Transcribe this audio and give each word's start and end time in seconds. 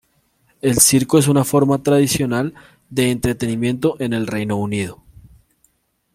El 0.63 0.79
circo 0.79 1.19
es 1.19 1.27
una 1.27 1.43
forma 1.43 1.83
tradicional 1.83 2.55
de 2.89 3.11
entretenimiento 3.11 3.97
en 3.99 4.13
el 4.13 4.25
Reino 4.25 4.55
Unido. 4.55 5.03